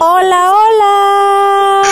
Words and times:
Hola, 0.00 0.52
hola. 0.52 1.82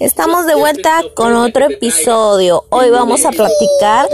Estamos 0.00 0.46
de 0.46 0.54
vuelta 0.54 1.02
con 1.14 1.34
otro 1.36 1.66
episodio. 1.66 2.64
Hoy 2.70 2.90
vamos 2.90 3.24
a 3.24 3.30
platicar 3.30 4.08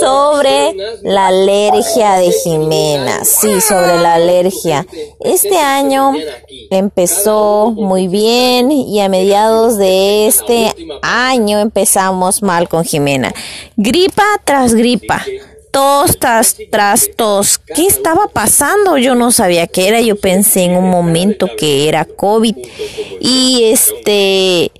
sobre 0.00 0.74
la 1.02 1.28
alergia 1.28 2.14
de 2.14 2.32
Jimena. 2.32 3.24
Sí, 3.24 3.60
sobre 3.60 3.98
la 3.98 4.14
alergia. 4.14 4.86
Este 5.20 5.56
año 5.56 6.14
empezó 6.70 7.70
muy 7.70 8.08
bien 8.08 8.72
y 8.72 9.00
a 9.00 9.08
mediados 9.08 9.76
de 9.76 10.26
este 10.26 10.74
año 11.02 11.58
empezamos 11.58 12.42
mal 12.42 12.68
con 12.68 12.84
Jimena. 12.84 13.32
Gripa 13.76 14.24
tras 14.44 14.74
gripa 14.74 15.24
tos 15.70 16.18
tras, 16.18 16.56
tras 16.70 17.10
tos. 17.16 17.58
¿Qué 17.58 17.86
estaba 17.86 18.28
pasando? 18.28 18.98
Yo 18.98 19.14
no 19.14 19.30
sabía 19.30 19.66
qué 19.66 19.88
era. 19.88 20.00
Yo 20.00 20.16
pensé 20.16 20.64
en 20.64 20.76
un 20.76 20.90
momento 20.90 21.48
que 21.56 21.88
era 21.88 22.04
COVID. 22.04 22.56
Y 23.20 23.64
este 23.64 24.72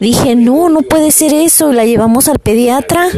dije, 0.00 0.34
no, 0.34 0.68
no 0.68 0.82
puede 0.82 1.10
ser 1.10 1.32
eso. 1.32 1.72
La 1.72 1.84
llevamos 1.84 2.28
al 2.28 2.38
pediatra. 2.38 3.08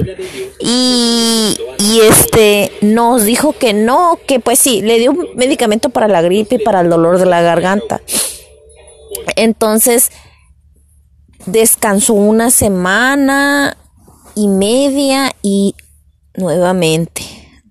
Y, 0.61 1.57
y 1.79 2.01
este 2.01 2.73
nos 2.81 3.25
dijo 3.25 3.53
que 3.53 3.73
no, 3.73 4.19
que 4.27 4.41
pues 4.41 4.59
sí, 4.59 4.83
le 4.83 4.99
dio 4.99 5.13
un 5.13 5.29
medicamento 5.37 5.91
para 5.91 6.09
la 6.09 6.23
gripe 6.23 6.57
y 6.57 6.59
para 6.59 6.81
el 6.81 6.91
dolor 6.91 7.19
de 7.19 7.27
la 7.27 7.41
garganta. 7.43 8.01
Entonces, 9.37 10.11
descansó 11.47 12.15
una 12.15 12.51
semana 12.51 13.77
y 14.35 14.49
media 14.49 15.33
y 15.43 15.75
nuevamente 16.35 17.23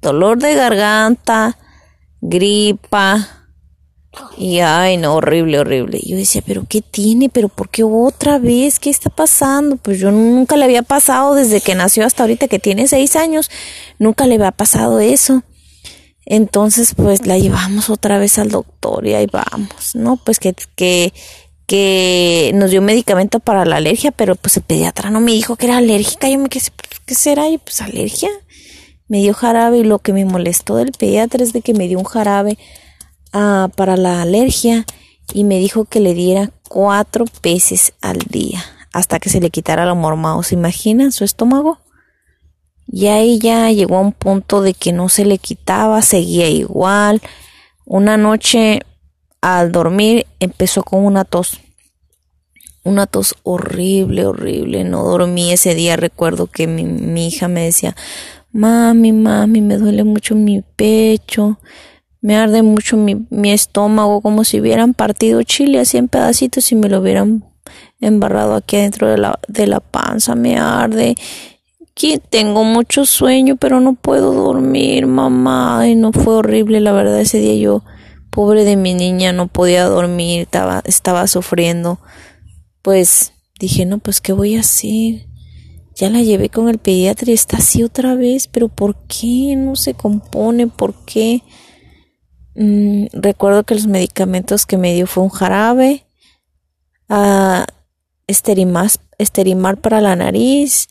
dolor 0.01 0.39
de 0.39 0.55
garganta, 0.55 1.57
gripa, 2.21 3.39
y 4.37 4.59
ay, 4.59 4.97
no, 4.97 5.15
horrible, 5.15 5.59
horrible. 5.59 5.99
yo 6.03 6.17
decía, 6.17 6.41
pero 6.45 6.65
¿qué 6.67 6.81
tiene? 6.81 7.29
¿Pero 7.29 7.47
por 7.47 7.69
qué 7.69 7.83
otra 7.83 8.39
vez? 8.39 8.79
¿Qué 8.79 8.89
está 8.89 9.09
pasando? 9.09 9.77
Pues 9.77 9.99
yo 9.99 10.11
nunca 10.11 10.57
le 10.57 10.65
había 10.65 10.81
pasado 10.81 11.35
desde 11.35 11.61
que 11.61 11.75
nació 11.75 12.05
hasta 12.05 12.23
ahorita 12.23 12.47
que 12.47 12.59
tiene 12.59 12.87
seis 12.87 13.15
años. 13.15 13.49
Nunca 13.99 14.25
le 14.25 14.35
había 14.35 14.51
pasado 14.51 14.99
eso. 14.99 15.43
Entonces, 16.25 16.95
pues 16.95 17.25
la 17.27 17.37
llevamos 17.37 17.89
otra 17.89 18.17
vez 18.17 18.39
al 18.39 18.49
doctor 18.49 19.05
y 19.07 19.13
ahí 19.13 19.27
vamos, 19.31 19.95
¿no? 19.95 20.17
Pues 20.17 20.39
que, 20.39 20.53
que, 20.75 21.13
que 21.65 22.51
nos 22.55 22.71
dio 22.71 22.81
medicamento 22.81 23.39
para 23.39 23.65
la 23.65 23.77
alergia, 23.77 24.11
pero 24.11 24.35
pues 24.35 24.57
el 24.57 24.63
pediatra 24.63 25.11
no 25.11 25.21
me 25.21 25.31
dijo 25.31 25.55
que 25.55 25.67
era 25.67 25.77
alérgica. 25.77 26.29
Yo 26.29 26.39
me 26.39 26.49
quedé, 26.49 26.65
¿qué 27.05 27.15
será? 27.15 27.49
Y 27.49 27.57
pues 27.57 27.81
alergia. 27.81 28.29
Me 29.09 29.17
dio 29.17 29.33
jarabe 29.33 29.79
y 29.79 29.83
lo 29.83 29.99
que 29.99 30.13
me 30.13 30.23
molestó 30.23 30.77
del 30.77 30.93
pediatra 30.93 31.43
es 31.43 31.51
de 31.51 31.61
que 31.61 31.73
me 31.73 31.89
dio 31.89 31.99
un 31.99 32.05
jarabe 32.05 32.57
Ah, 33.31 33.69
para 33.75 33.95
la 33.95 34.23
alergia 34.23 34.85
y 35.33 35.43
me 35.43 35.59
dijo 35.59 35.85
que 35.85 35.99
le 35.99 36.15
diera 36.15 36.49
cuatro 36.67 37.25
veces 37.43 37.93
al 38.01 38.17
día 38.17 38.63
hasta 38.91 39.19
que 39.19 39.29
se 39.29 39.39
le 39.39 39.51
quitara 39.51 39.85
la 39.85 39.93
mormao. 39.93 40.41
¿Se 40.41 40.55
imaginan 40.55 41.11
su 41.11 41.23
estómago? 41.23 41.77
Y 42.87 43.05
ahí 43.05 43.37
ya 43.37 43.69
llegó 43.69 43.97
a 43.97 44.01
un 44.01 44.13
punto 44.13 44.61
de 44.63 44.73
que 44.73 44.93
no 44.93 45.09
se 45.09 45.25
le 45.25 45.37
quitaba, 45.37 46.01
seguía 46.01 46.49
igual. 46.49 47.21
Una 47.85 48.17
noche 48.17 48.79
al 49.41 49.71
dormir 49.71 50.25
empezó 50.39 50.81
con 50.81 51.05
una 51.05 51.23
tos. 51.23 51.59
Una 52.83 53.05
tos 53.05 53.35
horrible, 53.43 54.25
horrible. 54.25 54.85
No 54.85 55.03
dormí 55.03 55.51
ese 55.51 55.75
día. 55.75 55.97
Recuerdo 55.97 56.47
que 56.47 56.65
mi, 56.65 56.83
mi 56.83 57.27
hija 57.27 57.47
me 57.47 57.65
decía, 57.65 57.95
mami, 58.51 59.11
mami, 59.11 59.61
me 59.61 59.77
duele 59.77 60.03
mucho 60.03 60.35
mi 60.35 60.61
pecho 60.75 61.59
me 62.21 62.35
arde 62.35 62.63
mucho 62.63 62.97
mi, 62.97 63.25
mi 63.29 63.51
estómago 63.51 64.21
como 64.21 64.43
si 64.43 64.59
hubieran 64.59 64.93
partido 64.93 65.41
chile 65.43 65.79
así 65.79 65.97
en 65.97 66.09
pedacitos 66.09 66.71
y 66.71 66.75
me 66.75 66.89
lo 66.89 66.99
hubieran 66.99 67.45
embarrado 68.01 68.55
aquí 68.55 68.77
adentro 68.77 69.07
de 69.07 69.17
la, 69.17 69.39
de 69.47 69.67
la 69.67 69.79
panza. 69.79 70.35
Me 70.35 70.57
arde. 70.57 71.15
Aquí 71.91 72.19
tengo 72.29 72.63
mucho 72.63 73.05
sueño, 73.05 73.55
pero 73.57 73.79
no 73.79 73.93
puedo 73.93 74.33
dormir, 74.33 75.07
mamá. 75.07 75.87
Y 75.87 75.95
no 75.95 76.11
fue 76.11 76.35
horrible, 76.35 76.79
la 76.79 76.91
verdad, 76.91 77.19
ese 77.19 77.39
día 77.39 77.55
yo, 77.55 77.83
pobre 78.29 78.63
de 78.63 78.75
mi 78.75 78.93
niña, 78.93 79.33
no 79.33 79.47
podía 79.47 79.85
dormir, 79.85 80.41
estaba, 80.41 80.81
estaba 80.85 81.27
sufriendo. 81.27 81.99
Pues 82.81 83.33
dije, 83.59 83.85
no, 83.85 83.99
pues, 83.99 84.21
¿qué 84.21 84.33
voy 84.33 84.55
a 84.55 84.61
hacer? 84.61 85.28
Ya 85.99 86.09
la 86.09 86.21
llevé 86.21 86.47
con 86.47 86.69
el 86.69 86.77
pediatra 86.77 87.29
y 87.29 87.33
está 87.33 87.57
así 87.57 87.83
otra 87.83 88.15
vez, 88.15 88.47
pero 88.47 88.69
¿por 88.69 88.95
qué? 89.07 89.57
No 89.57 89.75
se 89.75 89.95
compone, 89.95 90.67
¿por 90.67 90.93
qué? 91.03 91.43
Mm, 92.55 93.07
recuerdo 93.11 93.65
que 93.65 93.75
los 93.75 93.85
medicamentos 93.85 94.65
que 94.65 94.77
me 94.77 94.93
dio 94.93 95.07
fue 95.07 95.23
un 95.23 95.29
jarabe, 95.29 96.05
uh, 97.09 97.65
esterimar 98.27 99.81
para 99.81 99.99
la 99.99 100.15
nariz 100.15 100.87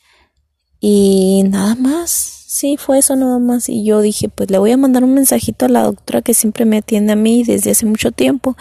y 0.79 1.43
nada 1.47 1.75
más. 1.75 2.11
Sí, 2.47 2.77
fue 2.77 2.99
eso 2.99 3.17
nada 3.17 3.39
más. 3.39 3.71
Y 3.71 3.85
yo 3.85 4.03
dije, 4.03 4.29
pues 4.29 4.51
le 4.51 4.59
voy 4.59 4.73
a 4.73 4.77
mandar 4.77 5.05
un 5.05 5.15
mensajito 5.15 5.65
a 5.65 5.71
la 5.71 5.85
doctora 5.85 6.21
que 6.21 6.35
siempre 6.35 6.67
me 6.67 6.79
atiende 6.79 7.15
a 7.15 7.17
mí 7.17 7.45
desde 7.45 7.71
hace 7.71 7.87
mucho 7.87 8.13
tiempo. 8.13 8.59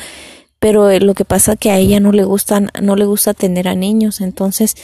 Pero 0.60 0.90
eh, 0.90 1.02
lo 1.02 1.14
que 1.14 1.26
pasa 1.26 1.58
que 1.58 1.72
a 1.72 1.78
ella 1.78 2.00
no 2.00 2.14
le 2.14 2.24
gusta, 2.24 2.62
no 2.62 2.96
le 2.96 3.06
gusta 3.06 3.32
atender 3.32 3.68
a 3.68 3.76
niños. 3.76 4.22
Entonces 4.22 4.76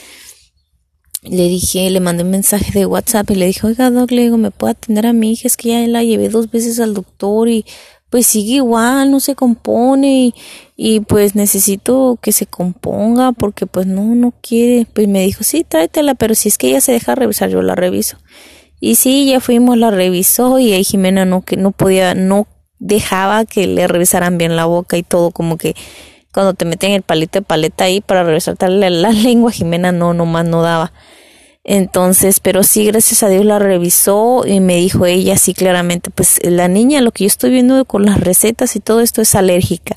le 1.24 1.48
dije, 1.48 1.90
le 1.90 2.00
mandé 2.00 2.22
un 2.22 2.30
mensaje 2.30 2.70
de 2.78 2.86
WhatsApp 2.86 3.30
y 3.30 3.34
le 3.34 3.46
dije, 3.46 3.66
oiga, 3.66 3.90
Doc, 3.90 4.10
le 4.10 4.22
digo, 4.22 4.36
¿me 4.36 4.50
puede 4.50 4.72
atender 4.72 5.06
a 5.06 5.12
mi 5.12 5.32
hija? 5.32 5.48
Es 5.48 5.56
que 5.56 5.70
ya 5.70 5.88
la 5.88 6.04
llevé 6.04 6.28
dos 6.28 6.50
veces 6.50 6.80
al 6.80 6.94
doctor 6.94 7.48
y 7.48 7.64
pues 8.10 8.26
sigue 8.26 8.56
igual, 8.56 9.10
no 9.10 9.18
se 9.18 9.34
compone 9.34 10.34
y, 10.76 11.00
pues 11.00 11.34
necesito 11.34 12.16
que 12.22 12.30
se 12.30 12.46
componga 12.46 13.32
porque 13.32 13.66
pues 13.66 13.86
no, 13.86 14.14
no 14.14 14.32
quiere. 14.40 14.86
Pues 14.92 15.08
me 15.08 15.24
dijo, 15.24 15.42
sí, 15.42 15.64
tráetela, 15.64 16.14
pero 16.14 16.34
si 16.34 16.48
es 16.48 16.58
que 16.58 16.68
ella 16.68 16.80
se 16.80 16.92
deja 16.92 17.14
revisar, 17.16 17.50
yo 17.50 17.60
la 17.62 17.74
reviso. 17.74 18.18
Y 18.78 18.96
sí, 18.96 19.26
ya 19.26 19.40
fuimos, 19.40 19.78
la 19.78 19.90
revisó 19.90 20.58
y 20.58 20.72
ahí 20.72 20.84
Jimena 20.84 21.24
no, 21.24 21.42
que 21.42 21.56
no 21.56 21.72
podía, 21.72 22.14
no 22.14 22.46
dejaba 22.78 23.46
que 23.46 23.66
le 23.66 23.88
revisaran 23.88 24.38
bien 24.38 24.56
la 24.56 24.66
boca 24.66 24.96
y 24.96 25.02
todo, 25.02 25.30
como 25.30 25.56
que 25.56 25.74
cuando 26.34 26.52
te 26.52 26.64
meten 26.64 26.90
el 26.90 27.02
palito 27.02 27.38
de 27.38 27.42
paleta 27.42 27.84
ahí 27.84 28.00
para 28.00 28.24
revisarte 28.24 28.68
la, 28.68 28.90
la 28.90 29.10
lengua, 29.12 29.52
Jimena 29.52 29.92
no, 29.92 30.12
nomás 30.12 30.44
no 30.44 30.60
daba. 30.60 30.92
Entonces, 31.62 32.40
pero 32.40 32.62
sí, 32.62 32.84
gracias 32.84 33.22
a 33.22 33.28
Dios 33.28 33.44
la 33.46 33.58
revisó 33.58 34.44
y 34.46 34.60
me 34.60 34.76
dijo 34.76 35.06
ella 35.06 35.38
sí 35.38 35.54
claramente, 35.54 36.10
pues 36.10 36.38
la 36.44 36.68
niña, 36.68 37.00
lo 37.00 37.10
que 37.10 37.24
yo 37.24 37.28
estoy 37.28 37.50
viendo 37.50 37.86
con 37.86 38.04
las 38.04 38.20
recetas 38.20 38.76
y 38.76 38.80
todo 38.80 39.00
esto 39.00 39.22
es 39.22 39.34
alérgica. 39.34 39.96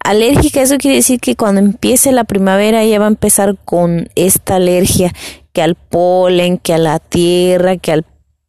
Alérgica, 0.00 0.62
eso 0.62 0.78
quiere 0.78 0.96
decir 0.96 1.20
que 1.20 1.36
cuando 1.36 1.60
empiece 1.60 2.10
la 2.10 2.24
primavera 2.24 2.82
ella 2.82 2.98
va 2.98 3.04
a 3.04 3.08
empezar 3.08 3.56
con 3.64 4.08
esta 4.16 4.56
alergia, 4.56 5.12
que 5.52 5.62
al 5.62 5.76
polen, 5.76 6.58
que 6.58 6.74
a 6.74 6.78
la 6.78 6.98
tierra, 6.98 7.76
que 7.76 7.92
al 7.92 8.04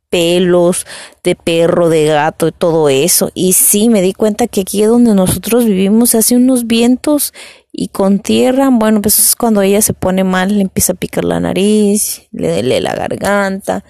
pelos 0.09 0.85
de 1.23 1.35
perro, 1.35 1.90
de 1.90 2.06
gato 2.06 2.47
y 2.47 2.51
todo 2.51 2.90
eso. 2.90 3.31
Y 3.34 3.53
sí, 3.53 3.90
me 3.90 4.01
di 4.01 4.13
cuenta 4.13 4.47
que 4.47 4.62
aquí 4.62 4.81
donde 4.84 5.13
nosotros 5.13 5.66
vivimos 5.66 6.16
hace 6.16 6.35
unos 6.35 6.68
vientos 6.68 7.34
y 7.72 7.90
con 7.90 8.19
tierra, 8.19 8.69
bueno, 8.72 9.01
pues 9.01 9.19
es 9.19 9.35
cuando 9.35 9.62
ella 9.62 9.81
se 9.81 9.94
pone 9.94 10.23
mal, 10.23 10.56
le 10.56 10.62
empieza 10.62 10.94
a 10.94 10.95
picar 10.95 11.25
la 11.25 11.40
nariz, 11.40 12.28
le 12.31 12.50
duele 12.50 12.81
la 12.81 12.95
garganta. 12.95 13.84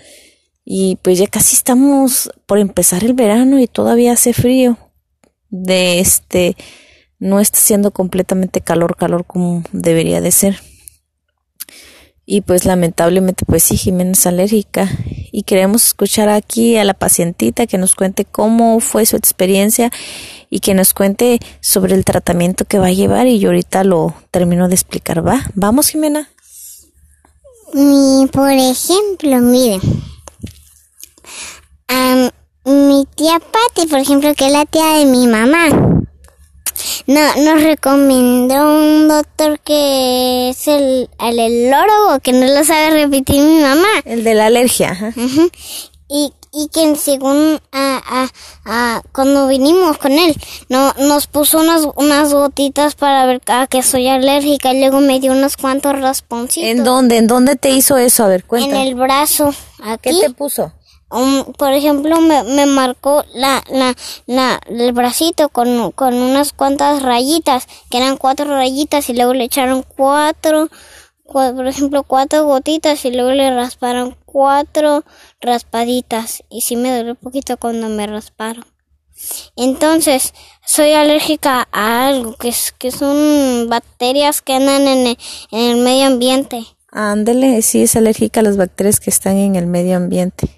Y 0.66 0.98
pues 1.02 1.18
ya 1.18 1.28
casi 1.28 1.56
estamos 1.56 2.30
por 2.46 2.60
empezar 2.60 3.04
el 3.04 3.14
verano 3.14 3.60
y 3.60 3.68
todavía 3.68 4.14
hace 4.14 4.34
frío. 4.34 4.78
De 5.50 6.00
este, 6.00 6.58
no 7.20 7.40
está 7.40 7.60
siendo 7.60 7.92
completamente 7.92 8.60
calor, 8.60 8.98
calor 8.98 9.26
como 9.26 9.64
debería 9.72 10.20
de 10.20 10.32
ser. 10.32 10.60
Y 12.26 12.42
pues 12.42 12.66
lamentablemente 12.66 13.46
pues 13.46 13.64
sí, 13.64 13.78
Jimena 13.78 14.12
es 14.12 14.28
alérgica 14.28 14.90
y 15.38 15.44
queremos 15.44 15.86
escuchar 15.86 16.30
aquí 16.30 16.78
a 16.78 16.84
la 16.84 16.96
pacientita 16.96 17.68
que 17.68 17.78
nos 17.78 17.94
cuente 17.94 18.26
cómo 18.26 18.80
fue 18.80 19.06
su 19.06 19.18
experiencia 19.18 19.92
y 20.50 20.62
que 20.62 20.74
nos 20.74 20.96
cuente 20.96 21.38
sobre 21.62 21.94
el 21.94 22.06
tratamiento 22.06 22.66
que 22.66 22.80
va 22.80 22.88
a 22.88 22.92
llevar 22.92 23.28
y 23.28 23.38
yo 23.38 23.50
ahorita 23.50 23.84
lo 23.84 24.16
termino 24.32 24.68
de 24.68 24.74
explicar, 24.74 25.26
¿va? 25.26 25.46
Vamos, 25.54 25.90
Jimena. 25.90 26.28
Mi, 27.72 28.26
por 28.32 28.50
ejemplo, 28.50 29.38
miren, 29.38 29.80
mi 32.66 33.06
tía 33.14 33.40
Patti, 33.40 33.88
por 33.88 34.00
ejemplo, 34.00 34.34
que 34.34 34.48
es 34.48 34.52
la 34.52 34.66
tía 34.66 34.98
de 34.98 35.06
mi 35.06 35.28
mamá, 35.28 35.68
no, 37.08 37.36
nos 37.36 37.64
recomendó 37.64 38.78
un 38.78 39.08
doctor 39.08 39.60
que 39.60 40.50
es 40.50 40.68
el, 40.68 41.10
el, 41.20 41.74
que 42.22 42.34
no 42.34 42.48
lo 42.48 42.64
sabe 42.64 42.92
repetir 42.92 43.42
mi 43.42 43.62
mamá. 43.62 43.88
El 44.06 44.24
de 44.24 44.34
la 44.34 44.48
alergia. 44.48 45.14
Y 46.10 46.32
y 46.58 46.70
que 46.70 46.96
según 46.96 47.60
a, 47.72 48.30
a, 48.66 49.02
cuando 49.12 49.48
vinimos 49.48 49.98
con 49.98 50.12
él, 50.14 50.36
no, 50.70 50.92
nos 50.94 51.28
puso 51.28 51.60
unas, 51.60 51.88
unas 51.96 52.34
gotitas 52.34 52.96
para 52.96 53.28
ver 53.28 53.42
a 53.46 53.68
que 53.68 53.84
soy 53.84 54.08
alérgica 54.08 54.74
y 54.74 54.80
luego 54.80 55.00
me 55.00 55.20
dio 55.20 55.34
unos 55.34 55.56
cuantos 55.56 56.00
rasponcitos. 56.00 56.70
¿En 56.70 56.84
dónde? 56.84 57.18
¿En 57.18 57.28
dónde 57.28 57.58
te 57.58 57.70
hizo 57.70 57.98
eso? 57.98 58.24
A 58.24 58.28
ver, 58.28 58.44
cuéntame. 58.46 58.82
En 58.82 58.88
el 58.88 58.96
brazo. 58.96 59.54
¿Qué 60.02 60.12
te 60.20 60.32
puso? 60.32 60.74
Por 61.10 61.72
ejemplo, 61.74 62.20
me, 62.22 62.66
marcó 62.66 63.24
la, 63.34 63.64
la, 63.70 63.96
la, 64.26 64.60
el 64.68 64.92
bracito 64.92 65.50
con, 65.50 65.92
con 65.92 66.14
unas 66.16 66.54
cuantas 66.54 67.02
rayitas, 67.02 67.68
que 67.90 67.98
eran 67.98 68.18
cuatro 68.18 68.46
rayitas 68.46 69.10
y 69.10 69.14
luego 69.14 69.34
le 69.34 69.46
echaron 69.46 69.84
cuatro, 69.84 70.70
cua- 71.26 71.56
por 71.56 71.68
ejemplo, 71.68 72.04
cuatro 72.04 72.46
gotitas 72.46 73.06
y 73.06 73.12
luego 73.12 73.32
le 73.32 73.54
rasparon 73.56 74.18
cuatro 74.26 75.04
raspaditas. 75.40 76.44
Y 76.50 76.62
sí 76.62 76.76
me 76.76 76.96
dolió 76.96 77.12
un 77.14 77.18
poquito 77.18 77.58
cuando 77.58 77.88
me 77.90 78.06
rasparon. 78.06 78.66
Entonces, 79.56 80.34
soy 80.66 80.94
alérgica 80.94 81.68
a 81.72 82.08
algo 82.08 82.36
que, 82.36 82.50
es, 82.50 82.72
que 82.78 82.92
son 82.92 83.68
bacterias 83.70 84.42
que 84.42 84.54
andan 84.54 84.88
en 84.88 85.08
el, 85.08 85.18
en 85.52 85.60
el 85.72 85.78
medio 85.84 86.06
ambiente. 86.06 86.66
Ándele, 86.92 87.62
sí 87.62 87.84
es 87.84 87.96
alérgica 87.96 88.42
a 88.42 88.44
las 88.44 88.58
bacterias 88.58 89.00
que 89.00 89.10
están 89.10 89.38
en 89.38 89.56
el 89.56 89.68
medio 89.68 89.98
ambiente. 89.98 90.50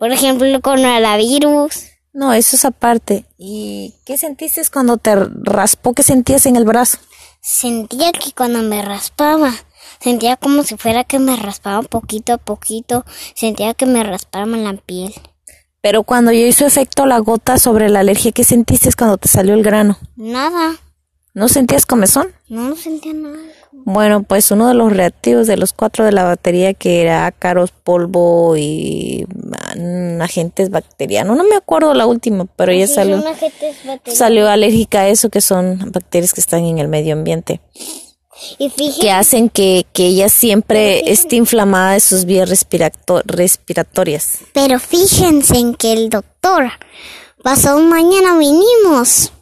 Por 0.00 0.10
ejemplo, 0.12 0.46
el 0.46 0.62
coronavirus. 0.62 1.74
No, 2.14 2.32
eso 2.32 2.56
es 2.56 2.64
aparte. 2.64 3.26
¿Y 3.36 3.94
qué 4.06 4.16
sentiste 4.16 4.62
cuando 4.72 4.96
te 4.96 5.14
raspó? 5.14 5.92
¿Qué 5.92 6.02
sentías 6.02 6.46
en 6.46 6.56
el 6.56 6.64
brazo? 6.64 6.96
Sentía 7.42 8.10
que 8.12 8.32
cuando 8.32 8.62
me 8.62 8.80
raspaba, 8.82 9.52
sentía 10.00 10.36
como 10.36 10.62
si 10.62 10.78
fuera 10.78 11.04
que 11.04 11.18
me 11.18 11.36
raspaba 11.36 11.82
poquito 11.82 12.32
a 12.32 12.38
poquito, 12.38 13.04
sentía 13.34 13.74
que 13.74 13.84
me 13.84 14.02
raspaban 14.02 14.64
la 14.64 14.72
piel. 14.72 15.12
Pero 15.82 16.02
cuando 16.02 16.32
yo 16.32 16.46
hizo 16.46 16.64
efecto 16.66 17.04
la 17.04 17.18
gota 17.18 17.58
sobre 17.58 17.90
la 17.90 18.00
alergia, 18.00 18.32
¿qué 18.32 18.44
sentiste 18.44 18.88
cuando 18.96 19.18
te 19.18 19.28
salió 19.28 19.52
el 19.52 19.62
grano? 19.62 19.98
Nada, 20.16 20.76
¿No 21.34 21.48
sentías 21.48 21.84
comezón? 21.84 22.32
no 22.48 22.74
sentía 22.74 23.12
nada. 23.12 23.38
Bueno, 23.72 24.22
pues 24.24 24.50
uno 24.50 24.68
de 24.68 24.74
los 24.74 24.92
reactivos 24.92 25.46
de 25.46 25.56
los 25.56 25.72
cuatro 25.72 26.04
de 26.04 26.12
la 26.12 26.24
batería 26.24 26.74
que 26.74 27.02
era 27.02 27.26
ácaros, 27.26 27.70
polvo 27.70 28.56
y 28.56 29.26
mm, 29.76 30.20
agentes 30.20 30.70
bacterianos. 30.70 31.36
No 31.36 31.44
me 31.44 31.56
acuerdo 31.56 31.94
la 31.94 32.06
última, 32.06 32.46
pero 32.56 32.72
ya 32.72 32.86
Sí, 32.86 32.94
salió, 32.94 33.22
salió 34.06 34.48
alérgica 34.48 35.02
a 35.02 35.08
eso 35.08 35.30
que 35.30 35.40
son 35.40 35.78
bacterias 35.92 36.32
que 36.34 36.40
están 36.40 36.64
en 36.64 36.78
el 36.78 36.88
medio 36.88 37.14
ambiente. 37.14 37.60
Y 38.58 38.70
que 39.00 39.10
hacen 39.12 39.50
que, 39.50 39.86
que 39.92 40.06
ella 40.06 40.28
siempre 40.30 41.10
esté 41.12 41.36
inflamada 41.36 41.92
de 41.92 42.00
sus 42.00 42.24
vías 42.24 42.48
respirato- 42.48 43.22
respiratorias. 43.26 44.38
pero 44.54 44.78
fíjense 44.78 45.58
en 45.58 45.74
que 45.74 45.92
el 45.92 46.08
doctor 46.08 46.70
pasado 47.42 47.78
mañana 47.80 48.38
vinimos. 48.38 49.32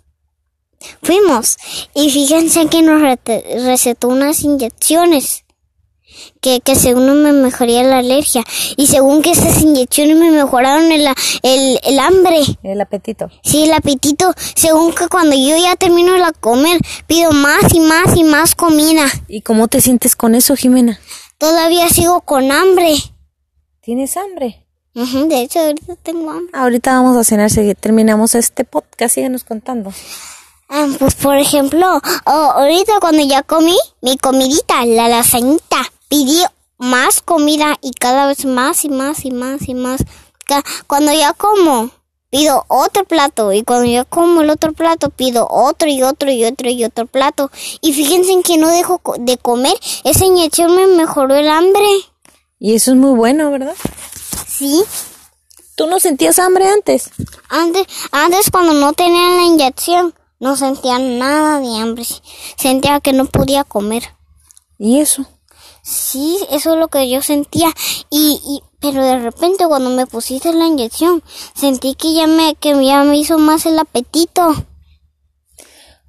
Fuimos 1.02 1.56
y 1.94 2.10
fíjense 2.10 2.66
que 2.69 2.82
nos 2.82 3.02
recetó 3.64 4.08
unas 4.08 4.42
inyecciones 4.42 5.44
que, 6.40 6.60
que 6.60 6.75
según 6.76 7.22
me 7.22 7.32
mejoría 7.32 7.82
la 7.82 7.98
alergia 7.98 8.44
y 8.76 8.86
según 8.86 9.22
que 9.22 9.32
esas 9.32 9.60
inyecciones 9.62 10.16
me 10.16 10.30
mejoraron 10.30 10.90
el, 10.92 11.06
el, 11.42 11.80
el 11.82 11.98
hambre. 11.98 12.40
El 12.62 12.80
apetito. 12.80 13.30
Sí, 13.42 13.64
el 13.64 13.72
apetito, 13.72 14.32
según 14.54 14.94
que 14.94 15.08
cuando 15.08 15.36
yo 15.36 15.56
ya 15.56 15.76
termino 15.76 16.12
de 16.12 16.32
comer, 16.40 16.80
pido 17.06 17.32
más 17.32 17.75
y 17.75 17.80
más 17.80 18.16
y 18.16 18.25
más 18.25 18.54
comida. 18.54 19.06
¿Y 19.26 19.42
cómo 19.42 19.69
te 19.69 19.80
sientes 19.80 20.16
con 20.16 20.34
eso, 20.34 20.56
Jimena? 20.56 21.00
Todavía 21.38 21.88
sigo 21.88 22.20
con 22.22 22.50
hambre. 22.50 22.94
¿Tienes 23.80 24.16
hambre? 24.16 24.64
De 24.94 25.42
hecho, 25.42 25.60
ahorita 25.60 25.94
tengo 25.96 26.30
hambre. 26.30 26.50
Ahorita 26.52 26.92
vamos 26.92 27.16
a 27.16 27.22
cenar, 27.22 27.50
si 27.50 27.75
terminamos 27.75 28.34
este 28.34 28.64
podcast, 28.64 29.14
síguenos 29.14 29.44
contando. 29.44 29.92
Ah, 30.69 30.87
pues 30.99 31.15
por 31.15 31.37
ejemplo, 31.37 32.00
oh, 32.26 32.31
ahorita 32.31 33.00
cuando 33.00 33.25
ya 33.25 33.43
comí 33.43 33.76
mi 34.03 34.19
comidita, 34.19 34.85
la 34.85 35.09
lasañita, 35.09 35.79
pedí 36.09 36.43
más 36.76 37.23
comida 37.23 37.76
y 37.81 37.93
cada 37.93 38.26
vez 38.26 38.44
más 38.44 38.85
y 38.85 38.91
más 38.91 39.25
y 39.25 39.31
más 39.31 39.69
y 39.69 39.75
más. 39.75 40.05
Cuando 40.87 41.12
ya 41.12 41.32
como, 41.32 41.91
pido 42.31 42.65
otro 42.69 43.05
plato 43.05 43.53
y 43.53 43.62
cuando 43.62 43.87
ya 43.87 44.05
como 44.05 44.43
el 44.43 44.50
otro 44.50 44.73
plato, 44.73 45.11
pido 45.11 45.47
otro 45.50 45.88
y 45.88 46.03
otro 46.03 46.31
y 46.31 46.44
otro 46.44 46.69
y 46.69 46.85
otro 46.85 47.06
plato. 47.06 47.50
Y 47.81 47.94
fíjense 47.94 48.32
en 48.32 48.43
que 48.43 48.59
no 48.59 48.69
dejo 48.69 49.00
de 49.19 49.38
comer, 49.38 49.75
esa 50.05 50.26
inyección 50.26 50.76
me 50.76 50.87
mejoró 50.87 51.35
el 51.35 51.49
hambre. 51.49 51.88
Y 52.59 52.75
eso 52.75 52.91
es 52.91 52.97
muy 52.97 53.17
bueno, 53.17 53.50
¿verdad? 53.50 53.75
Sí, 54.47 54.85
¿Tú 55.79 55.87
no 55.87 56.00
sentías 56.00 56.41
hambre 56.41 56.69
antes? 56.69 57.09
antes, 57.49 57.87
antes 58.11 58.50
cuando 58.50 58.73
no 58.73 58.94
tenía 58.94 59.29
la 59.37 59.44
inyección, 59.44 60.12
no 60.40 60.56
sentía 60.56 60.99
nada 60.99 61.61
de 61.61 61.76
hambre, 61.76 62.05
sentía 62.56 63.00
que 63.00 63.12
no 63.12 63.26
podía 63.26 63.64
comer. 63.64 64.05
¿Y 64.79 65.00
eso? 65.00 65.25
Sí, 65.82 66.38
eso 66.50 66.75
es 66.75 66.79
lo 66.79 66.88
que 66.88 67.08
yo 67.08 67.23
sentía. 67.23 67.69
Y, 68.11 68.40
y, 68.44 68.62
pero 68.81 69.02
de 69.02 69.19
repente 69.19 69.67
cuando 69.67 69.90
me 69.90 70.06
pusiste 70.06 70.52
la 70.52 70.67
inyección, 70.67 71.23
sentí 71.55 71.94
que 71.94 72.12
ya 72.14 72.26
me, 72.26 72.55
que 72.55 72.70
ya 72.85 73.02
me 73.05 73.17
hizo 73.17 73.38
más 73.38 73.67
el 73.67 73.79
apetito. 73.79 74.55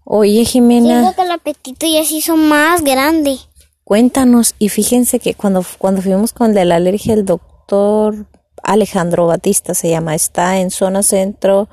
Oye, 0.04 0.44
Jimena, 0.44 1.02
Siento 1.02 1.16
que 1.16 1.22
el 1.22 1.32
apetito 1.32 1.86
ya 1.88 2.04
se 2.04 2.16
hizo 2.16 2.36
más 2.36 2.84
grande. 2.84 3.38
cuéntanos. 3.84 4.56
Y 4.60 4.70
fíjense 4.70 5.20
que 5.20 5.34
cuando, 5.36 5.64
cuando 5.78 6.02
fuimos 6.02 6.34
con 6.34 6.50
el 6.50 6.56
de 6.56 6.66
la 6.66 6.76
alergia, 6.78 7.14
el 7.14 7.26
doctor 7.26 8.26
Alejandro 8.64 9.28
Batista 9.28 9.74
se 9.74 9.90
llama, 9.90 10.16
está 10.16 10.60
en 10.60 10.72
zona 10.72 11.04
centro, 11.04 11.70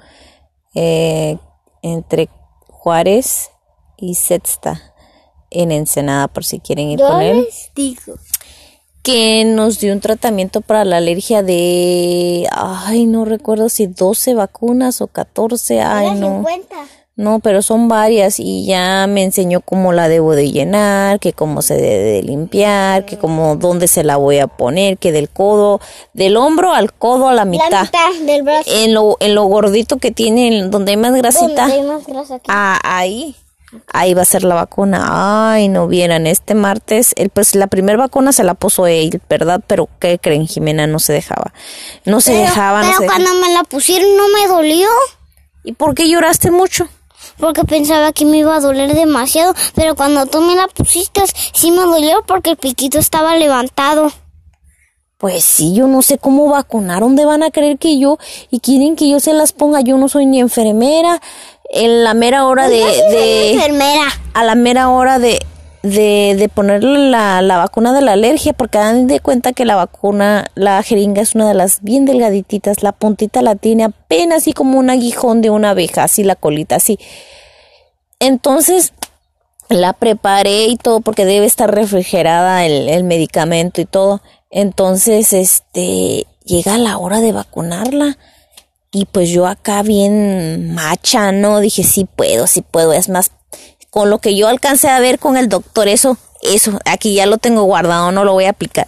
eh, 0.74 1.38
entre 1.82 2.28
Juárez 2.86 3.50
y 3.96 4.14
Sexta, 4.14 4.80
en 5.50 5.72
Ensenada, 5.72 6.28
por 6.28 6.44
si 6.44 6.60
quieren 6.60 6.88
ir 6.88 7.00
con 7.00 7.20
él. 7.20 7.44
digo. 7.74 8.14
que 9.02 9.44
nos 9.44 9.80
dio 9.80 9.92
un 9.92 9.98
tratamiento 9.98 10.60
para 10.60 10.84
la 10.84 10.98
alergia 10.98 11.42
de, 11.42 12.46
ay, 12.52 13.06
no 13.06 13.24
recuerdo 13.24 13.70
si 13.70 13.88
12 13.88 14.34
vacunas 14.34 15.00
o 15.00 15.08
14, 15.08 15.80
ay, 15.80 16.14
no. 16.14 16.44
No, 17.16 17.40
pero 17.40 17.62
son 17.62 17.88
varias 17.88 18.38
y 18.38 18.66
ya 18.66 19.06
me 19.08 19.22
enseñó 19.24 19.62
cómo 19.62 19.94
la 19.94 20.06
debo 20.06 20.34
de 20.34 20.52
llenar, 20.52 21.18
que 21.18 21.32
cómo 21.32 21.62
se 21.62 21.74
debe 21.74 22.04
de 22.12 22.22
limpiar, 22.22 23.06
que 23.06 23.16
cómo 23.16 23.56
dónde 23.56 23.88
se 23.88 24.04
la 24.04 24.16
voy 24.18 24.38
a 24.38 24.48
poner, 24.48 24.98
que 24.98 25.12
del 25.12 25.30
codo, 25.30 25.80
del 26.12 26.36
hombro 26.36 26.74
al 26.74 26.92
codo 26.92 27.28
a 27.28 27.32
la 27.32 27.36
La 27.36 27.44
mitad. 27.46 27.84
mitad 27.84 28.12
del 28.26 28.42
brazo. 28.42 28.70
En 28.70 28.92
lo, 28.92 29.16
en 29.20 29.34
lo 29.34 29.44
gordito 29.44 29.96
que 29.96 30.10
tiene, 30.10 30.58
en 30.58 30.70
donde 30.70 30.90
hay 30.90 30.98
más 30.98 31.14
grasita. 31.14 31.62
Donde 31.62 31.74
hay 31.74 31.82
más 31.84 32.06
grasa 32.06 32.34
aquí. 32.34 32.44
Ah, 32.48 32.78
ahí. 32.84 33.34
Ahí 33.94 34.12
va 34.12 34.20
a 34.20 34.26
ser 34.26 34.44
la 34.44 34.54
vacuna. 34.54 35.52
Ay, 35.54 35.68
no 35.68 35.88
vieran, 35.88 36.26
este 36.26 36.54
martes, 36.54 37.14
el, 37.16 37.30
pues 37.30 37.54
la 37.54 37.66
primera 37.66 37.96
vacuna 37.96 38.32
se 38.32 38.44
la 38.44 38.52
puso 38.52 38.86
él, 38.86 39.22
¿verdad? 39.28 39.62
Pero 39.66 39.88
¿qué 40.00 40.18
creen? 40.18 40.46
Jimena 40.46 40.86
no 40.86 40.98
se 40.98 41.14
dejaba. 41.14 41.54
No 42.04 42.20
se 42.20 42.32
pero 42.32 42.42
dejaba, 42.42 42.82
no 42.82 42.88
pero 42.88 43.00
dejaba. 43.00 43.24
cuando 43.24 43.40
me 43.46 43.54
la 43.54 43.64
pusieron 43.64 44.16
no 44.18 44.24
me 44.28 44.46
dolió. 44.48 44.88
¿Y 45.64 45.72
por 45.72 45.94
qué 45.94 46.08
lloraste 46.10 46.50
mucho? 46.50 46.86
Porque 47.38 47.64
pensaba 47.64 48.12
que 48.12 48.24
me 48.24 48.38
iba 48.38 48.56
a 48.56 48.60
doler 48.60 48.94
demasiado. 48.94 49.54
Pero 49.74 49.94
cuando 49.94 50.26
tú 50.26 50.40
me 50.40 50.54
la 50.54 50.66
pusiste, 50.68 51.22
sí 51.52 51.70
me 51.70 51.82
dolió 51.82 52.22
porque 52.26 52.50
el 52.50 52.56
piquito 52.56 52.98
estaba 52.98 53.36
levantado. 53.36 54.10
Pues 55.18 55.44
sí, 55.44 55.74
yo 55.74 55.86
no 55.86 56.02
sé 56.02 56.18
cómo 56.18 56.46
vacunar, 56.50 57.00
¿dónde 57.00 57.24
van 57.24 57.42
a 57.42 57.50
creer 57.50 57.78
que 57.78 57.98
yo 57.98 58.18
y 58.50 58.60
quieren 58.60 58.96
que 58.96 59.08
yo 59.08 59.18
se 59.18 59.32
las 59.32 59.52
ponga? 59.52 59.80
Yo 59.80 59.96
no 59.96 60.10
soy 60.10 60.26
ni 60.26 60.40
enfermera, 60.40 61.22
en 61.70 62.04
la 62.04 62.12
mera 62.12 62.44
hora 62.46 62.68
de, 62.68 62.80
Yo 62.80 62.86
sí 62.86 63.00
soy 63.00 63.12
de 63.14 63.52
enfermera. 63.54 64.04
a 64.34 64.44
la 64.44 64.54
mera 64.54 64.90
hora 64.90 65.18
de, 65.18 65.38
de, 65.82 66.36
de 66.38 66.48
ponerle 66.50 67.10
la, 67.10 67.40
la 67.40 67.56
vacuna 67.56 67.94
de 67.94 68.02
la 68.02 68.12
alergia, 68.12 68.52
porque 68.52 68.76
dan 68.76 69.06
de 69.06 69.20
cuenta 69.20 69.54
que 69.54 69.64
la 69.64 69.76
vacuna, 69.76 70.50
la 70.54 70.82
jeringa 70.82 71.22
es 71.22 71.34
una 71.34 71.48
de 71.48 71.54
las 71.54 71.80
bien 71.80 72.04
delgadititas, 72.04 72.82
la 72.82 72.92
puntita 72.92 73.40
la 73.40 73.56
tiene 73.56 73.84
apenas 73.84 74.42
así 74.42 74.52
como 74.52 74.78
un 74.78 74.90
aguijón 74.90 75.40
de 75.40 75.48
una 75.48 75.70
abeja, 75.70 76.04
así 76.04 76.24
la 76.24 76.36
colita, 76.36 76.76
así. 76.76 76.98
Entonces, 78.18 78.92
la 79.68 79.92
preparé 79.92 80.66
y 80.66 80.76
todo 80.76 81.00
porque 81.00 81.24
debe 81.24 81.46
estar 81.46 81.74
refrigerada 81.74 82.64
el, 82.64 82.88
el 82.88 83.04
medicamento 83.04 83.80
y 83.80 83.84
todo. 83.84 84.22
Entonces, 84.50 85.32
este, 85.32 86.26
llega 86.44 86.78
la 86.78 86.98
hora 86.98 87.20
de 87.20 87.32
vacunarla. 87.32 88.16
Y 88.92 89.04
pues 89.04 89.28
yo 89.28 89.46
acá 89.46 89.82
bien 89.82 90.72
macha, 90.72 91.32
¿no? 91.32 91.60
Dije, 91.60 91.82
sí 91.82 92.06
puedo, 92.06 92.46
sí 92.46 92.62
puedo. 92.62 92.94
Es 92.94 93.08
más, 93.10 93.30
con 93.90 94.08
lo 94.08 94.18
que 94.18 94.36
yo 94.36 94.48
alcancé 94.48 94.88
a 94.88 95.00
ver 95.00 95.18
con 95.18 95.36
el 95.36 95.48
doctor, 95.48 95.88
eso, 95.88 96.16
eso, 96.42 96.78
aquí 96.86 97.14
ya 97.14 97.26
lo 97.26 97.38
tengo 97.38 97.64
guardado, 97.64 98.12
no 98.12 98.24
lo 98.24 98.32
voy 98.32 98.44
a 98.44 98.50
aplicar. 98.50 98.86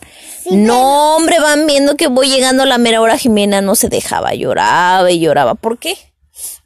no, 0.50 1.16
hombre, 1.16 1.40
van 1.40 1.66
viendo 1.66 1.97
que 1.97 2.06
voy 2.06 2.30
llegando 2.30 2.62
a 2.62 2.66
la 2.66 2.78
mera 2.78 3.02
hora, 3.02 3.18
Jimena 3.18 3.61
no 3.61 3.75
se 3.75 3.88
dejaba, 3.88 4.35
lloraba 4.35 5.11
y 5.11 5.20
lloraba. 5.20 5.54
¿Por 5.54 5.78
qué? 5.78 5.99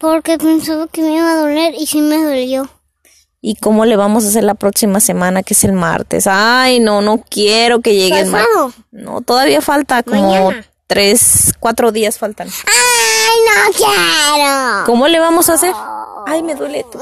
Porque 0.02 0.37
pensaba 0.37 0.88
que 0.88 1.00
me 1.00 1.14
iba 1.14 1.30
a 1.30 1.37
doler 1.37 1.75
y 1.78 1.87
sí 1.87 2.02
me 2.02 2.16
dolió. 2.21 2.68
¿Y 3.40 3.54
cómo 3.54 3.85
le 3.85 3.94
vamos 3.97 4.25
a 4.25 4.28
hacer 4.30 4.42
la 4.42 4.54
próxima 4.54 4.99
semana, 4.99 5.44
que 5.44 5.54
es 5.54 5.62
el 5.62 5.75
martes? 5.75 6.26
Ay, 6.26 6.80
no, 6.80 7.02
no 7.02 7.18
quiero 7.18 7.80
que 7.80 7.94
llegue 7.94 8.18
el 8.18 8.26
martes. 8.26 8.50
No, 8.90 9.21
todavía 9.21 9.61
falta 9.61 10.02
como 10.02 10.32
Mañana. 10.32 10.66
tres, 10.88 11.52
cuatro 11.61 11.92
días 11.92 12.18
faltan. 12.18 12.49
¡Ay, 12.49 13.37
no 13.47 13.73
quiero! 13.76 14.87
¿Cómo 14.87 15.06
le 15.06 15.21
vamos 15.21 15.49
a 15.49 15.54
hacer? 15.54 15.73
Ay, 16.26 16.42
me 16.42 16.56
duele 16.56 16.85
tú. 16.90 16.99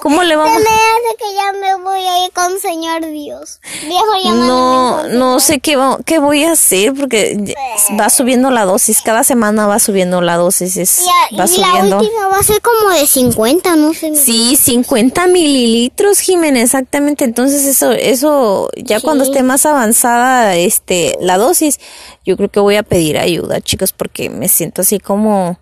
¿Cómo 0.00 0.22
le 0.22 0.34
vamos? 0.34 0.56
Se 0.56 0.58
me 0.64 0.70
hace 0.70 1.16
que 1.18 1.34
ya 1.34 1.52
me 1.60 1.82
voy 1.84 2.00
a 2.06 2.24
ir 2.24 2.32
con 2.32 2.58
Señor 2.58 3.06
Dios. 3.06 3.60
Viejo, 3.86 4.34
No, 4.34 5.04
no 5.08 5.40
sé 5.40 5.60
qué, 5.60 5.76
va- 5.76 5.98
qué 6.04 6.18
voy 6.18 6.42
a 6.44 6.52
hacer 6.52 6.94
porque 6.94 7.36
ya- 7.38 7.54
va 8.00 8.10
subiendo 8.10 8.50
la 8.50 8.64
dosis. 8.64 9.02
Cada 9.02 9.22
semana 9.24 9.66
va 9.66 9.78
subiendo 9.78 10.20
la 10.22 10.36
dosis. 10.36 10.76
Es, 10.78 11.02
Y, 11.02 11.04
va 11.04 11.12
y 11.30 11.36
la 11.36 11.46
subiendo. 11.46 11.98
última 11.98 12.28
va 12.28 12.38
a 12.38 12.42
ser 12.42 12.60
como 12.62 12.90
de 12.90 13.06
50, 13.06 13.76
no 13.76 13.92
sé. 13.94 14.16
Sí, 14.16 14.56
50 14.56 15.26
mililitros, 15.26 16.18
Jimena, 16.18 16.60
exactamente. 16.62 17.24
Entonces 17.24 17.64
eso, 17.66 17.92
eso, 17.92 18.70
ya 18.76 19.00
cuando 19.00 19.24
esté 19.24 19.42
más 19.42 19.66
avanzada, 19.66 20.56
este, 20.56 21.16
la 21.20 21.36
dosis, 21.38 21.78
yo 22.24 22.36
creo 22.36 22.48
que 22.48 22.60
voy 22.60 22.76
a 22.76 22.82
pedir 22.82 23.18
ayuda, 23.18 23.60
chicos, 23.60 23.92
porque 23.92 24.30
me 24.30 24.48
siento 24.48 24.80
así 24.82 24.98
como 24.98 25.58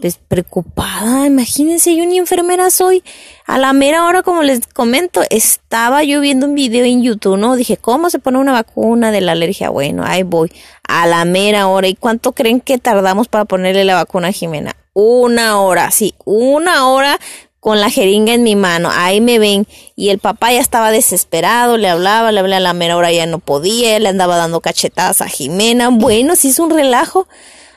pues, 0.00 0.18
preocupada. 0.28 1.26
Imagínense, 1.26 1.94
yo 1.94 2.06
ni 2.06 2.18
enfermera 2.18 2.70
soy. 2.70 3.02
A 3.46 3.58
la 3.58 3.72
mera 3.72 4.04
hora, 4.04 4.22
como 4.22 4.42
les 4.42 4.66
comento, 4.66 5.22
estaba 5.30 6.02
yo 6.04 6.20
viendo 6.20 6.46
un 6.46 6.54
video 6.54 6.84
en 6.84 7.02
YouTube, 7.02 7.36
¿no? 7.36 7.56
Dije, 7.56 7.76
¿cómo 7.76 8.10
se 8.10 8.18
pone 8.18 8.38
una 8.38 8.52
vacuna 8.52 9.10
de 9.10 9.20
la 9.20 9.32
alergia? 9.32 9.70
Bueno, 9.70 10.04
ahí 10.06 10.22
voy. 10.22 10.52
A 10.88 11.06
la 11.06 11.24
mera 11.24 11.66
hora. 11.68 11.88
¿Y 11.88 11.94
cuánto 11.94 12.32
creen 12.32 12.60
que 12.60 12.78
tardamos 12.78 13.28
para 13.28 13.44
ponerle 13.44 13.84
la 13.84 13.94
vacuna 13.94 14.28
a 14.28 14.32
Jimena? 14.32 14.74
Una 14.92 15.60
hora, 15.60 15.90
sí, 15.90 16.14
una 16.24 16.88
hora 16.88 17.18
con 17.60 17.78
la 17.78 17.90
jeringa 17.90 18.32
en 18.32 18.42
mi 18.42 18.56
mano. 18.56 18.88
Ahí 18.92 19.20
me 19.20 19.38
ven. 19.38 19.66
Y 19.94 20.08
el 20.08 20.18
papá 20.18 20.52
ya 20.52 20.60
estaba 20.60 20.90
desesperado, 20.90 21.76
le 21.76 21.88
hablaba, 21.88 22.32
le 22.32 22.40
hablaba 22.40 22.56
a 22.56 22.60
la 22.60 22.72
mera 22.72 22.96
hora, 22.96 23.12
ya 23.12 23.26
no 23.26 23.38
podía, 23.38 23.98
le 23.98 24.08
andaba 24.08 24.36
dando 24.36 24.60
cachetadas 24.60 25.20
a 25.20 25.28
Jimena. 25.28 25.90
Bueno, 25.90 26.34
se 26.36 26.48
hizo 26.48 26.64
un 26.64 26.70
relajo. 26.70 27.28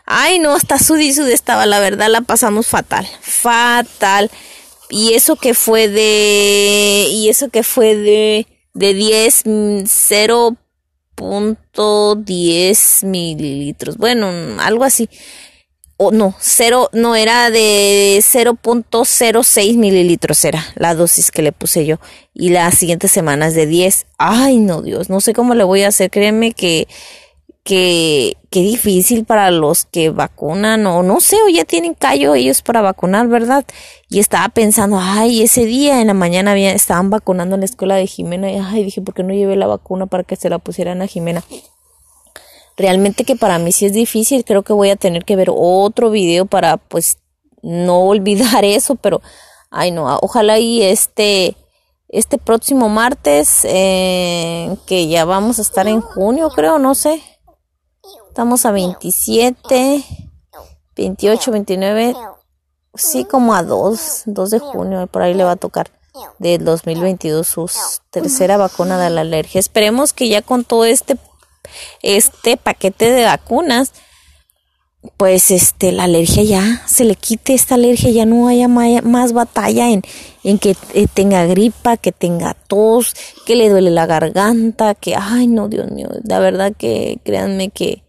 Ay, 0.06 0.40
no, 0.40 0.54
hasta 0.54 0.80
sudi 0.80 1.10
estaba, 1.10 1.66
la 1.66 1.80
verdad, 1.80 2.10
la 2.10 2.22
pasamos 2.22 2.68
fatal, 2.68 3.08
fatal. 3.22 4.30
Y 4.90 5.14
eso 5.14 5.36
que 5.36 5.54
fue 5.54 5.88
de, 5.88 7.08
y 7.10 7.30
eso 7.30 7.50
que 7.50 7.64
fue 7.64 7.96
de, 7.96 8.46
de 8.74 8.94
10, 8.94 9.46
mm, 9.46 9.84
0.10 11.16 13.06
mililitros. 13.06 13.98
Bueno, 13.98 14.28
algo 14.60 14.84
así 14.84 15.10
o 15.98 16.12
no, 16.12 16.36
cero, 16.40 16.90
no 16.92 17.16
era 17.16 17.52
de 17.52 18.18
0.06 18.20 19.78
mililitros 19.78 20.44
era 20.44 20.66
la 20.76 20.96
dosis 20.96 21.30
que 21.30 21.44
le 21.44 21.52
puse 21.52 21.86
yo 21.86 22.00
y 22.34 22.50
las 22.50 22.78
siguientes 22.78 23.12
semanas 23.12 23.54
de 23.54 23.68
10. 23.68 24.08
Ay, 24.18 24.58
no, 24.58 24.82
Dios, 24.82 25.10
no 25.10 25.22
sé 25.22 25.34
cómo 25.34 25.54
le 25.54 25.64
voy 25.64 25.84
a 25.84 25.90
hacer. 25.90 26.10
Créeme 26.10 26.54
que, 26.54 26.88
que, 27.64 28.38
que 28.50 28.60
difícil 28.62 29.26
para 29.26 29.50
los 29.52 29.86
que 29.86 30.10
vacunan 30.10 30.86
o 30.86 31.02
no 31.04 31.20
sé, 31.20 31.38
o 31.46 31.50
ya 31.50 31.66
tienen 31.66 31.94
callo 31.94 32.36
ellos 32.36 32.62
para 32.62 32.82
vacunar, 32.82 33.28
¿verdad? 33.28 33.66
Y 34.10 34.20
estaba 34.20 34.50
pensando, 34.50 35.00
ay, 35.00 35.42
ese 35.42 35.66
día 35.66 36.02
en 36.02 36.08
la 36.08 36.14
mañana 36.14 36.52
había, 36.52 36.74
estaban 36.74 37.10
vacunando 37.10 37.56
en 37.56 37.62
la 37.62 37.66
escuela 37.66 37.96
de 37.96 38.08
Jimena 38.08 38.52
y 38.52 38.58
ay, 38.58 38.84
dije, 38.84 39.02
¿por 39.02 39.14
qué 39.14 39.24
no 39.24 39.34
llevé 39.34 39.56
la 39.56 39.68
vacuna 39.68 40.08
para 40.08 40.24
que 40.24 40.36
se 40.36 40.50
la 40.50 40.60
pusieran 40.60 41.02
a 41.02 41.08
Jimena? 41.08 41.44
realmente 42.78 43.24
que 43.24 43.36
para 43.36 43.60
mí 43.60 43.72
sí 43.72 43.86
es 43.86 43.94
difícil, 43.94 44.46
creo 44.46 44.64
que 44.64 44.74
voy 44.74 44.90
a 44.90 44.96
tener 44.96 45.26
que 45.26 45.36
ver 45.36 45.50
otro 45.54 46.10
video 46.10 46.46
para 46.46 46.78
pues 46.78 47.18
no 47.62 48.00
olvidar 48.08 48.66
eso, 48.66 48.96
pero 48.96 49.22
ay 49.70 49.92
no, 49.92 50.18
ojalá 50.22 50.60
y 50.60 50.82
este 50.82 51.56
este 52.10 52.38
próximo 52.38 52.90
martes 52.90 53.66
eh, 53.66 54.76
que 54.86 55.08
ya 55.08 55.26
vamos 55.26 55.58
a 55.58 55.64
estar 55.64 55.88
en 55.88 56.00
junio, 56.00 56.50
creo, 56.52 56.78
no 56.78 56.94
sé. 56.94 57.24
Estamos 58.34 58.66
a 58.66 58.72
27, 58.72 60.04
28, 60.96 61.52
29, 61.52 62.16
sí 62.96 63.26
como 63.26 63.54
a 63.54 63.62
2, 63.62 64.24
2 64.26 64.50
de 64.50 64.58
junio, 64.58 65.06
por 65.06 65.22
ahí 65.22 65.36
le 65.36 65.44
va 65.44 65.52
a 65.52 65.56
tocar 65.56 65.92
del 66.40 66.66
2022 66.66 67.46
su 67.46 67.70
tercera 68.10 68.58
vacuna 68.58 69.00
de 69.00 69.12
la 69.12 69.22
alergia. 69.22 69.60
Esperemos 69.60 70.14
que 70.14 70.30
ya 70.30 70.42
con 70.42 70.64
todo 70.64 70.86
este 70.86 71.20
este 72.02 72.58
paquete 72.58 73.12
de 73.12 73.26
vacunas, 73.26 73.92
pues 75.16 75.52
este 75.52 75.92
la 75.92 76.06
alergia 76.06 76.42
ya 76.42 76.88
se 76.88 77.04
le 77.04 77.14
quite 77.14 77.54
esta 77.54 77.76
alergia, 77.76 78.10
ya 78.10 78.26
no 78.26 78.48
haya 78.48 78.68
más 78.68 79.34
batalla 79.34 79.92
en, 79.92 80.02
en 80.44 80.58
que 80.58 80.76
eh, 80.96 81.06
tenga 81.14 81.46
gripa, 81.46 81.98
que 81.98 82.12
tenga 82.12 82.56
tos, 82.56 83.14
que 83.46 83.56
le 83.56 83.70
duele 83.70 83.92
la 83.92 84.08
garganta, 84.08 84.96
que 84.96 85.16
ay 85.16 85.46
no, 85.46 85.68
Dios 85.68 85.92
mío, 85.92 86.10
la 86.24 86.40
verdad 86.40 86.74
que 86.76 87.20
créanme 87.24 87.70
que 87.70 88.03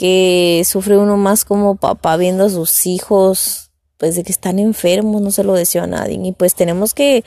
que 0.00 0.62
sufre 0.64 0.96
uno 0.96 1.18
más 1.18 1.44
como 1.44 1.76
papá 1.76 2.16
viendo 2.16 2.46
a 2.46 2.48
sus 2.48 2.86
hijos 2.86 3.70
pues 3.98 4.14
de 4.14 4.22
que 4.22 4.32
están 4.32 4.58
enfermos, 4.58 5.20
no 5.20 5.30
se 5.30 5.44
lo 5.44 5.52
deseo 5.52 5.82
a 5.82 5.86
nadie 5.86 6.18
y 6.24 6.32
pues 6.32 6.54
tenemos 6.54 6.94
que 6.94 7.22